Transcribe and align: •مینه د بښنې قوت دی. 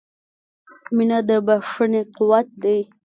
•مینه 0.95 1.19
د 1.27 1.29
بښنې 1.45 2.01
قوت 2.15 2.47
دی. 2.63 2.79